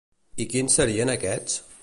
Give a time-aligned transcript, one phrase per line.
[0.45, 1.61] I quins serien aquests?